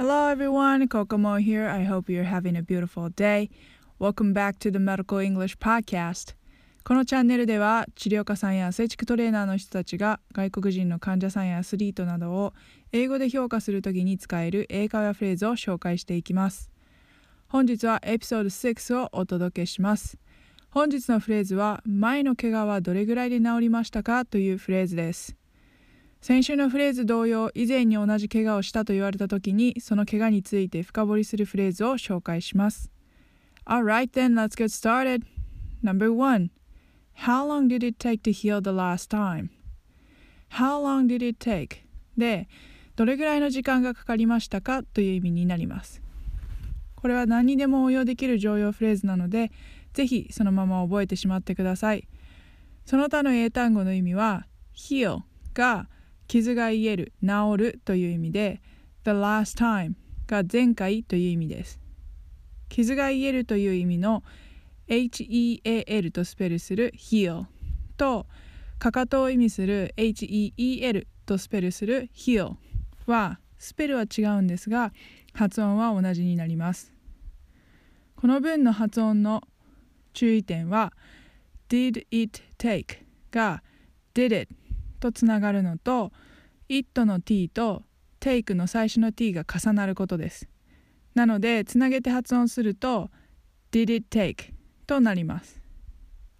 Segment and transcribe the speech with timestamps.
[0.00, 1.68] Hello everyone, Kokomo here.
[1.68, 3.50] I hope you're having a beautiful day.
[3.98, 6.34] Welcome back to the Medical English Podcast.
[6.84, 12.54] このチャンネルでは治療家さんや成畜トレーナーの人たちが外国人の患者さんやアスリートなどを
[12.92, 16.70] 英語で評価するときに使える英会話フレーズを紹介していきます。
[17.48, 20.16] 本日はエピソード6をお届けします。
[20.70, 25.36] 本日のフレーズは前の怪我はどれぐらいで治りましたかというフレーズです。
[26.20, 32.90] 先週のフレーズ同様以前に同じ怪我をしたと言われた時にその怪我について深掘りするフレーズを紹介します
[33.66, 35.22] Alright then, let's get started.
[35.82, 36.50] Number one,
[37.20, 39.50] How long did it take to heal the last time?
[40.52, 41.82] How long did it take?
[42.16, 42.48] で、
[42.96, 46.02] どれぐらいの時間がかかりましたかという意味になります。
[46.96, 49.52] これは何にでも応用できる常用フレーズなので、
[49.92, 52.08] ぜひそのまま覚えてしまってください。
[52.86, 55.20] その他の英単語の意味は、heal
[55.52, 55.88] が
[56.30, 58.62] 傷が癒える、治るという意味で
[59.02, 59.94] The last time
[60.28, 61.80] が前回という意味です。
[62.68, 64.22] 傷が癒えるという意味の
[64.86, 67.46] HEAL とスペルする heal
[67.96, 68.26] と
[68.78, 72.54] かかとを意味する HEEL とスペルする heal
[73.06, 74.92] はスペルは違うんですが
[75.32, 76.92] 発音は同じになります。
[78.14, 79.42] この文の発音の
[80.12, 80.92] 注意点は
[81.68, 82.98] did it take?
[83.32, 83.64] が
[84.14, 84.59] did it
[85.00, 86.12] とつながるのと
[86.68, 87.82] it の t と
[88.20, 90.48] take の最初の t が重なることです。
[91.14, 93.10] なのでつなげて発音すると
[93.72, 94.52] did it take
[94.86, 95.60] となります。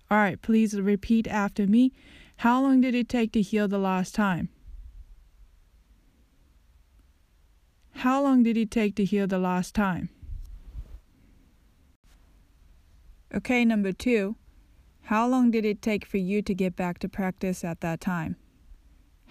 [0.08, 1.92] Alright, please repeat after me.
[2.38, 4.48] How long did it take to heal the last time?
[7.96, 10.08] How long did it take to heal the last time?
[13.32, 14.36] Okay, number two.
[15.02, 18.36] How long did it take for you to get back to practice at that time?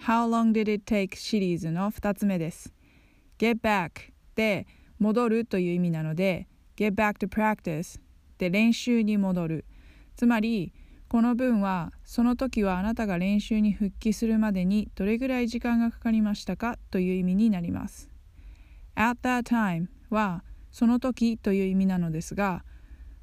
[0.06, 2.72] How long did it take シリーズの2つ目です。
[3.38, 4.66] get back で
[4.98, 8.00] 戻るという意味なので get back to practice
[8.38, 9.64] で練習に戻る。
[10.16, 10.72] つまり
[11.08, 18.10] この文はその時はあなたが練習に復帰するまでにどれぐらい時間がかかりましたかという意味になります。
[18.94, 22.64] at that time はその時という意味なのですが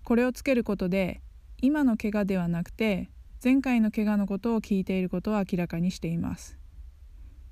[0.04, 1.22] これをつけることで
[1.60, 3.10] 今の怪我ではなくて
[3.44, 6.57] 前回の怪我のことを聞いていることを明らかにしています。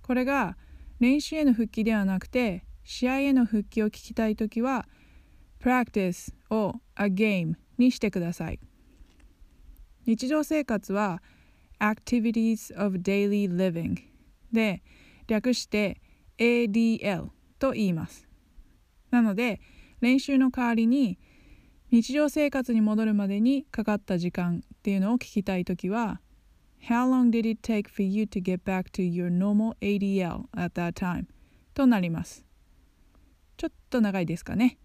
[0.06, 0.56] これが
[1.00, 4.86] 練習への復帰ではなくて試合への復帰を聞きたいときは
[5.60, 8.60] practice を a game にしてください。
[10.06, 11.24] 日常生活は
[11.80, 13.98] activities of daily living
[14.54, 14.84] で
[15.26, 16.00] 略して
[16.38, 18.28] ADL と言います。
[19.10, 19.60] なので
[20.02, 21.18] 練習の代わりに
[21.90, 26.22] 日常生活に戻るまでにかかった時間っていうのを聞きたいときは
[26.89, 30.75] How long did it take for you to get back to your normal ADL at
[30.75, 31.27] that time?
[31.75, 32.45] となります。
[33.57, 34.79] ちょっと長いですかね。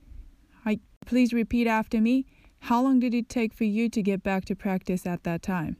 [0.64, 0.82] はい。
[1.06, 2.26] Please repeat after me.
[2.62, 5.78] How long did it take for you to get back to practice at that time?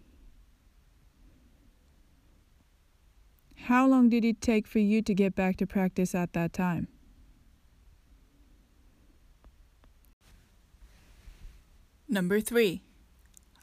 [3.68, 6.88] How long did it take for you to get back to practice at that time?
[12.08, 12.84] Number three.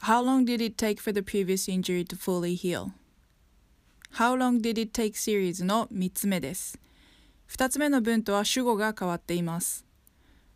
[0.02, 2.92] How long did it take for the previous injury to fully heal?
[4.12, 6.78] How long did it take シリーズの3つ目です。
[7.50, 9.88] 2つ目の文とは主語が変わっています。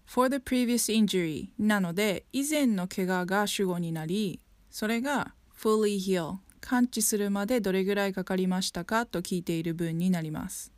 [0.07, 10.73] for the previous injury なので以前の怪我が主語になり、それが fully heal 完治するまでどれぐらいかかりましたかと聞いている文になります。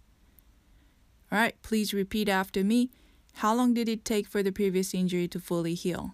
[1.30, 2.90] Alright, please repeat after me.
[3.38, 6.10] How long did it take for the previous injury to fully heal?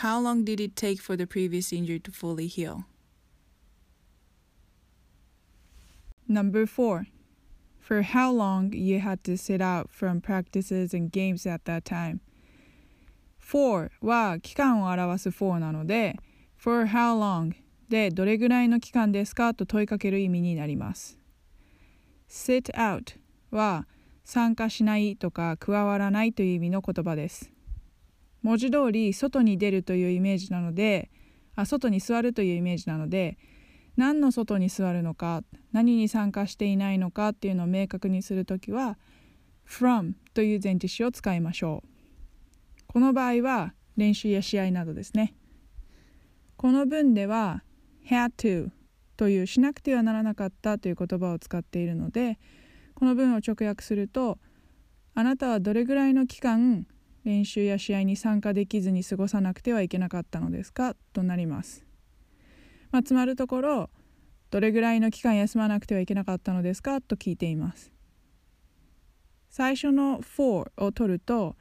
[0.00, 2.84] How long did it take for the previous injury to fully heal?
[6.28, 7.06] Number four,
[7.78, 12.20] for how long you had to sit out from practices and games at that time.
[13.46, 16.16] for は期間を表す for なので、
[16.58, 17.54] for how long
[17.88, 21.16] でどれぐらいの期間ですかと問いかける意味になります。
[22.28, 23.16] sit out
[23.52, 23.86] は
[24.24, 27.52] 参加しないとか加わらないという意味の言葉です。
[28.46, 31.10] 文字通り外に出るというイメージなので
[31.56, 33.38] あ外に座るというイメージなので
[33.96, 38.98] 何の外に座るのか何に参加していないのかっていうのを明確にするときは
[39.68, 41.88] from という前置詞を使いましょう。
[42.86, 45.34] この場合は練習や試合などですね。
[46.56, 47.64] この文では
[48.08, 48.70] had to
[49.16, 52.38] というしなくてはならなかったという言葉を使っているので
[52.94, 54.38] この文を直訳すると
[55.16, 56.86] あなたはどれぐらいの期間
[57.26, 60.94] 練習や試合に参加できずに過ごさなくてはいけなかったのですか？
[61.12, 61.84] となります。
[62.92, 63.90] まあ、つまるところ
[64.52, 67.00] どれぐらいの期間休まなくてはいけなかったのですか？
[67.00, 67.92] と聞いています。
[69.50, 71.56] 最初の for を取ると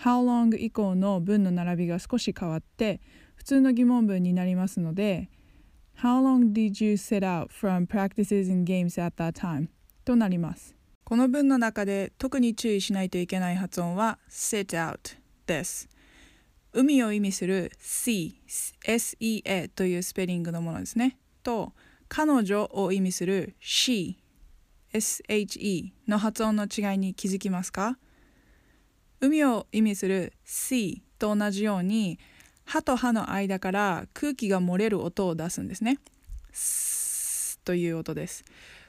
[0.00, 3.00] how long 以降の文の並びが少し変わって
[3.36, 5.30] 普通の疑問文になりますので
[6.02, 9.68] How long did you set out from practices and games at that time?
[10.04, 10.74] となります。
[11.04, 15.16] この文の中で特に注意しないといけない発音は set out
[15.46, 15.90] です。
[16.72, 18.32] 海を意味する sea,
[18.82, 21.18] sea というスペリングのものですね。
[21.42, 21.74] と
[22.08, 24.16] 彼女を意味する she,
[24.94, 27.98] she の発音の違いに気づきますか？
[29.20, 32.18] 海を意味する sea と同じように
[32.64, 35.98] 歯と歯の間から空気が漏れる音を出すんですね。
[37.62, 38.42] という音です。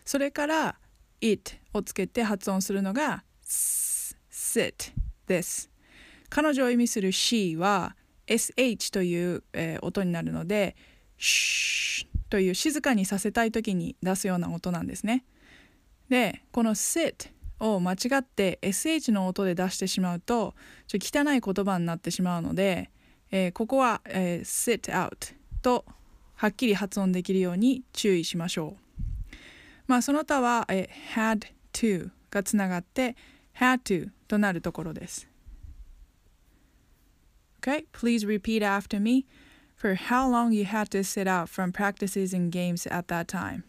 [0.06, 0.76] それから
[1.32, 4.94] it をつけて発音するのが sit
[5.28, 5.70] です。
[6.30, 7.96] 彼女を意味する she は
[8.28, 10.76] sh という、えー、音になるので
[11.18, 15.26] shh という静かにさせたい時に出すような音なんですね。
[16.10, 20.54] でこの sit を間違って sh の音で出してしまうと
[20.88, 22.92] ちょ汚い言葉になってしまうので、
[23.32, 25.86] えー、ここは、えー、sit out と
[26.36, 28.85] はっきり発音できるように注意しましょう。
[29.87, 33.17] まあその他は、え had to がつながって
[33.59, 35.29] had to となるところです。
[37.61, 39.27] Okay, please repeat after me
[39.77, 43.65] for how long you had to sit out from practices and games at that time.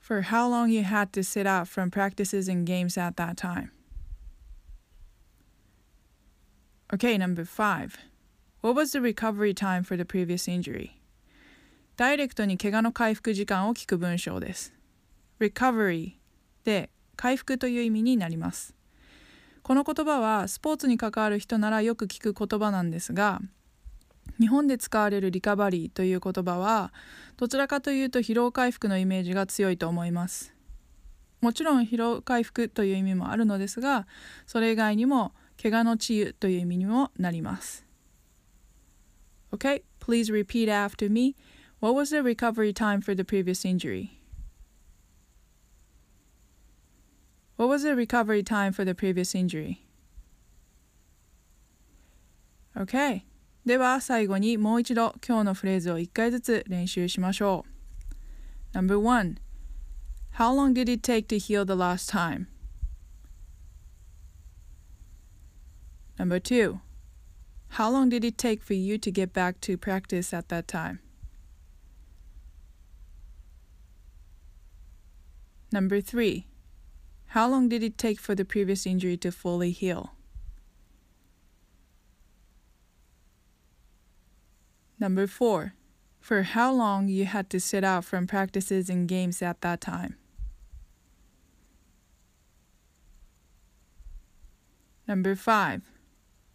[0.00, 3.70] For how long you had to sit out from practices and games at that time.
[6.92, 7.98] Okay, number five.
[8.62, 10.95] What was the recovery time for the previous injury?
[11.97, 14.71] ダイレクトに怪我の回復時間を聞く文章です。
[15.39, 16.11] recovery
[16.63, 18.75] で回復という意味になります。
[19.63, 23.41] この言葉はスポーツに関わる人ならよく聞く言葉なんですが
[24.39, 26.93] 日本で使われるリカバリーという言葉は
[27.35, 30.53] どちらかというと疲労回復のイメージが強いと思います。
[31.41, 34.05] もちろん疲労回復という意味もあるのですが
[34.45, 37.87] それ以外にも怪我の治癒という意味にもなります。
[39.51, 41.35] OK, please repeat after me.
[41.80, 44.20] What was the recovery time for the previous injury?
[47.56, 49.86] What was the recovery time for the previous injury?
[52.76, 53.24] Okay.
[53.64, 57.64] では最後にもう一度今日のフレーズを1回ずつ練習しましょ
[58.74, 58.76] う。
[58.76, 59.38] Number one.
[60.38, 62.46] How long did it take to heal the last time?
[66.18, 66.80] Number two.
[67.76, 71.00] How long did it take for you to get back to practice at that time?
[75.71, 76.47] Number three,
[77.27, 80.13] how long did it take for the previous injury to fully heal?
[84.99, 85.73] Number four,
[86.19, 90.15] for how long you had to sit out from practices and games at that time.
[95.07, 95.83] Number five,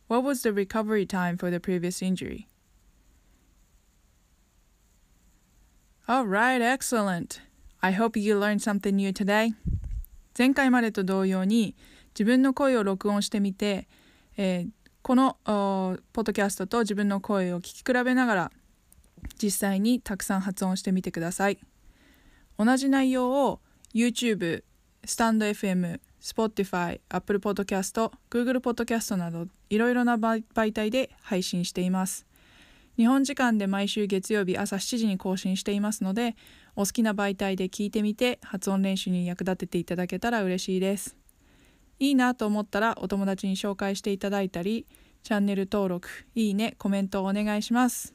[0.08, 2.48] what was the recovery time for the previous injury?
[6.08, 7.40] All right, excellent.
[7.84, 9.54] I hope you learned something new today.
[10.38, 11.74] 前回までと同様に
[12.14, 13.88] 自分の声を録音してみて、
[14.36, 14.68] えー、
[15.02, 18.52] このポッドキャストと自分の声を聞き比べながら
[19.42, 21.58] 実際にたくさん発音してみてください。
[22.56, 23.60] 同じ内容を
[23.92, 24.62] YouTube、
[25.04, 32.26] スタンド FM、Spotify、Apple Podcast、Google Podcast などいろいろな媒体で配信しています。
[32.96, 36.36] 日本時間で毎週月曜日朝7時に更新していますので
[36.74, 41.16] お好きな媒体で聞いてみて発音練習に役立てていただけたら嬉しいです。
[41.98, 44.86] いいなと思ったらお友達に紹介していただいたり、
[45.22, 48.14] チャンネル登録、いいね、コメントをお願いします。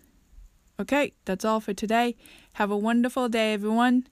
[0.78, 2.16] Okay, that's all for today.
[2.56, 4.04] Have a wonderful day, everyone.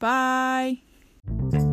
[0.00, 1.69] Bye.